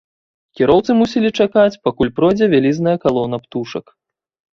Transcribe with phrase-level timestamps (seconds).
[0.59, 3.85] Кіроўцы мусілі чакаць, пакуль пройдзе вялізная калона птушак.